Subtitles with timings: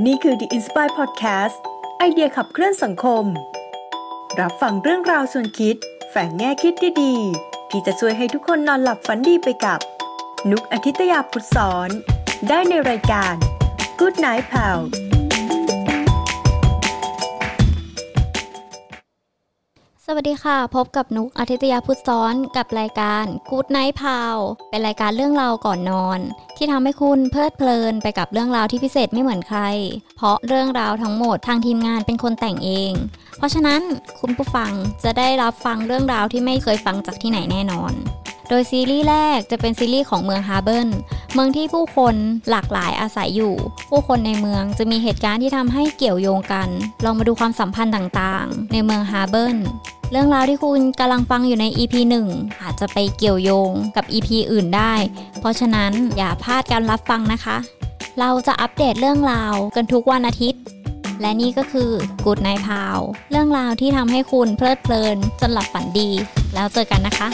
[0.00, 1.56] นี่คือ The Inspire Podcast
[1.98, 3.24] ไอเดียขับเคลื่อนสังคม
[4.40, 5.76] รับฟังเรื่องราวส่วนคิด
[6.10, 9.80] แฝงแง่คิดดีๆ ที่จะช่วยให้ทุกคนนอนหลับฝันดีไปกับ
[10.50, 11.88] นุกอาทิตยาพุทธสอน
[12.48, 13.34] ได้ในรายการ
[13.98, 14.78] Good Night Pal
[20.06, 24.38] สวัสดีค่ะ พบกับนุกอาทิตยาพุทธซ้อนกับรายการ Good Night Pal
[24.70, 26.18] เป็นรายการเรื่องราวก่อนนอน
[26.56, 29.60] ที่ทำให้คุณเพลิดเพลินไปกับเรื่องราวที่พิเศษไม่เหมือนใคร
[30.16, 32.92] เพราะเรื่องราวทั้งหมดทางทีมงานเป็นคนแต่งเอง
[33.36, 33.80] เพราะฉะนั้น
[34.20, 34.72] คุณผู้ฟัง
[35.04, 37.94] จะได้รับฟังเรื่องราวที่ไม่เคยฟังจากที่ไหนแน่นอน
[38.48, 40.88] โดยซีรีส์แรกจะเป็นซีรีส์ของเมืองฮาร์เบิล
[41.34, 42.14] เมืองที่ผู้คน
[42.50, 43.54] หลากหลายอาศัยอยู่
[43.90, 46.68] ผู้คนในเมืองจะมีเหตุการณ์ที่ทำให้เกี่ยวโยงกัน
[47.04, 49.56] ลองมาดูความสัมพันธ์ต่างๆ ในเมืองฮาร์เบิล
[50.14, 51.94] เรื่องราวที่คุณกำลังฟังอยู่ใน EP
[52.30, 54.94] 1 อาจจะไปเกี่ยวโยงกับ EP อื่นได้
[55.40, 57.56] เพราะฉะนั้นอย่าพลาดการรับฟังนะคะ
[58.20, 60.62] เราจะอัปเดตเรื่องราวกันทุกวันอาทิตย์
[61.20, 61.90] และนี่ก็คือ
[62.24, 66.10] Good Night Pal เรื่องราวที่ทำให้คุณเพลิดเพลินจนหลับฝันดี
[66.54, 67.28] แล้วเจอกันนะคะ